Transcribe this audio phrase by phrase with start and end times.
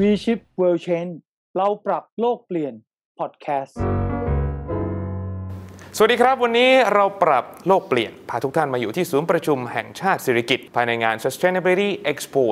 [0.00, 1.12] We Ship World Change
[1.56, 2.74] เราปรับโลกเปลี่ยน
[3.18, 3.78] พอดแคสต์
[5.96, 12.42] สวัสดีครับ วันนี้เราปรับโลกเปลี่ยน พาทุกท่านมาอยู่ที่ศูนย์ประชุมแห่งชาติสิริกิติ์ภายในงาน Sustainability Expo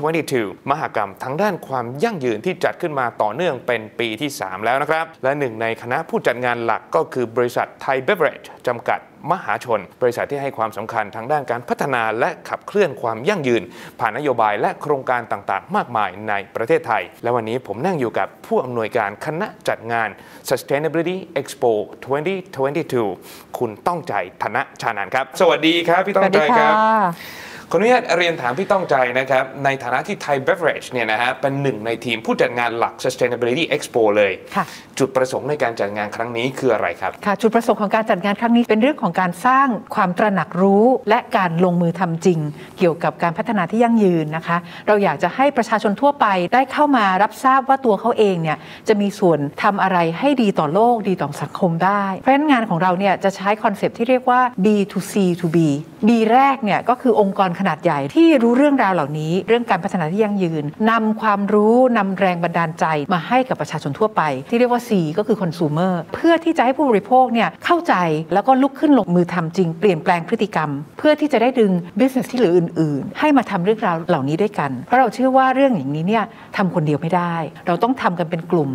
[0.00, 13.62] 2022 มหกรรมทางด้านความยั่งยืนที่จัดขึ้นมาต่อเนื่องเป็นปีที่ 3 แล้วนะครับ และหนึ่งในคณะผู้จัดงานหลักก็คือบริษัทไทยเบเวอเรจจำกัด มหาชน บริษัทที่ให้ความสำคัญทางด้านการพัฒนาและขับเคลื่อนความยั่งยืน
[14.00, 20.08] ผ่านนโยบายและโครงการต่างๆ มากมายในประเทศไทย และวันนี้ผมนั่งอยู่กับผู้อำนวยการคณะจัดงาน
[20.50, 21.72] Sustainability Expo
[22.62, 26.74] 2022 คุณต้องใจธนชานันท์ครับ สวัสดีครับ พี่ต้องใจครับ
[27.74, 34.64] ขออนุญาตเรียนถามพี่ต้องใจนะครับในฐานะที่ไทยเบเวอเรจเนี่ยนะฮะเป็นหนึ่งในทีมผู้จัดงานหลัก Sustainability Expo เลยค่ะ
[34.98, 42.38] จุดประสงค์ในการจัดงานครั้งนี้คืออะไรครับค่ะจุดประสงค์ของการจัดงานครั้งนี้เป็นเรื่องของการสร้างความตระหนักรู้และการลงมือทำจริง
[42.78, 55.58] เกี่ยวกับการพัฒนาที่ยั่งยืนนะคะ เราอยากจะให้ประชาชนทั่วไปได้เข้ามารับทราบว่าตัวเขาเองเนี่ยจะมีส่วนทำอะไรให้ดีต่อโลกดีต่อสังคมได้เพราะฉะนั้นงานของเราเนี่ยจะใช้คอนเซปต์ที่เรียกว่า B to C to B
[56.08, 67.94] B แรกเนี่ยก็คือองค์กรขขนาดใหญ่ที่รู้เรื่องราวเหล่านี้ เรื่องการพัฒนาที่ยั่งยืนนำความรู้นำแรงบันดาลใจมาให้กับประชาชนทั่วไป ที่เรียกว่า C ก็คือ consumer เพื่อที่จะให้ผู้บริโภคเนี่ยเข้าใจ
[68.34, 76.24] แล้วก็ลุกขึ้นลงมือทำจริงเปลี่ยนแปลงพฤติกรรม เพื่อที่จะได้ดึง business ที่เหลืออื่น ๆ ให้มาทำเรื่องราวเหล่านี้ด้วยกัน เพราะเราเชื่อว่าเรื่องอย่างนี้เนี่ย
[76.56, 77.34] ทำคนเดียวไม่ได้
[77.66, 78.70] เราต้องทำกันเป็นกลุ่ม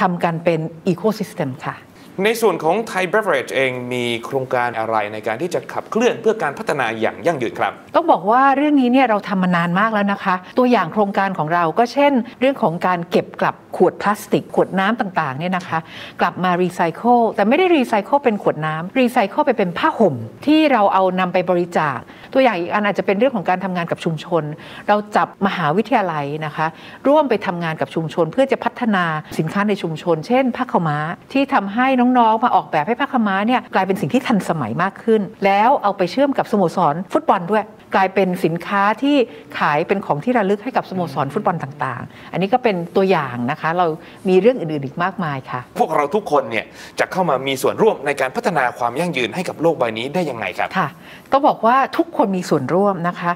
[0.00, 0.60] ทำกันเป็น
[0.92, 1.76] ecosystem ค่ะ
[2.24, 15.78] ในส่วนของไทยเบเวอเรจเองมีโครงการอะไรในการที่จะขับเคลื่อนเพื่อการพัฒนาอย่างยั่งยืนครับ ต้องบอกว่าเรื่องนี้เนี่ยเราทำมานานมากแล้วนะคะ ตัวอย่างโครงการของเราก็เช่น เรื่องของการเก็บกลับขวดพลาสติก ขวดน้ำต่างๆเนี่ยนะคะ
[16.20, 20.14] กลับมารีไซเคิลแต่ไม่ได้รีไซเคิลเป็นขวดน้ำรีไซเคิลไปเป็นผ้าห่ม
[20.46, 21.98] ที่เราเอานำไปบริจาค
[22.32, 24.44] ตัวอย่างอีกอันอาจจะเป็นเรื่องของการทำงานกับชุมชน
[24.88, 26.66] เราจับมหาวิทยาลัยนะคะ
[27.08, 29.04] ร่วมไปทำงานกับชุมชน เพื่อจะพัฒนา
[29.38, 30.98] สินค้าในชุมชน เช่นผ้าขาวม้า
[31.32, 31.86] ที่ทำให้
[32.18, 37.64] น้องๆมาออกแบบให้ผ้าขาวม้าเนี่ยกลายเป็นสิ่งที่ทันสมัยมากขึ้น แล้วเอาไปเชื่อมกับสโมสรฟุตบอลด้วย
[37.96, 39.16] กลายเป็นสินค้าที่
[39.58, 43.86] ขายเป็นของที่ระลึกให้กับสโมสรฟุตบอลต่างๆ อันนี้ก็เป็นตัวอย่างนะคะเรา
[44.28, 46.64] มีเรื่องอื่นๆอีกมากมายค่ะ พวกเราทุกคนเนี่ย
[47.00, 50.88] จะเข้ามามีส่วนร่วมในการพัฒนาความยั่งยืนให้กับโลกใบนี้ได้ยังไงครับค่ะ
[51.32, 53.32] ต้องบอกว่าทุกคนมีส่วนร่วมนะคะ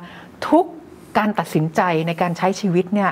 [0.49, 0.65] ทุก
[1.19, 3.11] การตัดสินใจในการใช้ชีวิตเนี่ย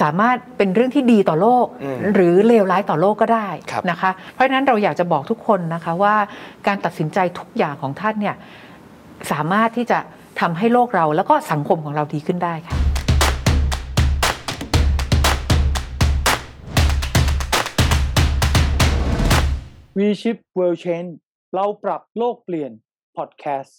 [0.00, 6.14] สามารถเป็นเรื่องที่ดีต่อโลกอืมหรือเลวร้ายต่อโลกก็ได้ครับนะคะ เพราะฉะนั้นเราอยากจะบอกทุกคนนะคะว่า
[6.66, 8.36] การตัดสินใจทุกอย่างของท่านเนี่ย
[9.32, 9.98] สามารถที่จะ
[10.40, 12.76] ทำให้โลกเราแล้วก็สังคมของเราดีขึ้นได้ค่ะ
[19.98, 21.10] We Ship World Change
[21.54, 22.72] เราปรับโลกเปลี่ยน
[23.16, 23.78] พอดแคสต์